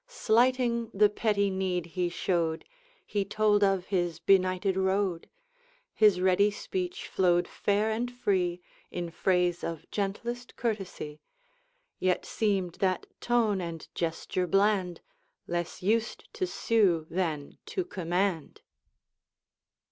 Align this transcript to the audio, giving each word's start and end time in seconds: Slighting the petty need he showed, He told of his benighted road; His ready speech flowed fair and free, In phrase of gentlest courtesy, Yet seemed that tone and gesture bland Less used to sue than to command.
Slighting 0.07 0.89
the 0.95 1.09
petty 1.11 1.51
need 1.51 1.85
he 1.85 2.09
showed, 2.09 2.65
He 3.05 3.23
told 3.23 3.63
of 3.63 3.85
his 3.93 4.17
benighted 4.17 4.75
road; 4.75 5.29
His 5.93 6.19
ready 6.19 6.49
speech 6.49 7.07
flowed 7.07 7.47
fair 7.47 7.91
and 7.91 8.11
free, 8.11 8.61
In 8.89 9.11
phrase 9.11 9.63
of 9.63 9.85
gentlest 9.91 10.55
courtesy, 10.55 11.21
Yet 11.99 12.25
seemed 12.25 12.77
that 12.81 13.05
tone 13.21 13.61
and 13.61 13.87
gesture 13.93 14.47
bland 14.47 15.01
Less 15.45 15.83
used 15.83 16.27
to 16.33 16.47
sue 16.47 17.05
than 17.07 17.59
to 17.67 17.85
command. 17.85 18.61